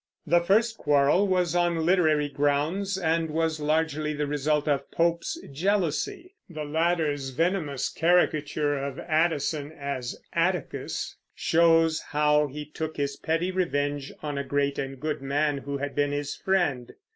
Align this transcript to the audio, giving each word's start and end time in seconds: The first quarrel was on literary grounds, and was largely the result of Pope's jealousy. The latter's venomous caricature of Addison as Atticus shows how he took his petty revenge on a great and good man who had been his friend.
The 0.25 0.39
first 0.41 0.79
quarrel 0.79 1.27
was 1.27 1.53
on 1.55 1.85
literary 1.85 2.27
grounds, 2.27 2.97
and 2.97 3.29
was 3.29 3.59
largely 3.59 4.13
the 4.13 4.25
result 4.25 4.67
of 4.67 4.89
Pope's 4.89 5.39
jealousy. 5.51 6.33
The 6.49 6.63
latter's 6.65 7.29
venomous 7.29 7.87
caricature 7.87 8.79
of 8.83 8.97
Addison 8.97 9.71
as 9.71 10.19
Atticus 10.33 11.17
shows 11.35 12.01
how 12.01 12.47
he 12.47 12.65
took 12.65 12.97
his 12.97 13.15
petty 13.15 13.51
revenge 13.51 14.11
on 14.23 14.39
a 14.39 14.43
great 14.43 14.79
and 14.79 14.99
good 14.99 15.21
man 15.21 15.59
who 15.59 15.77
had 15.77 15.93
been 15.93 16.11
his 16.13 16.35
friend. 16.35 16.93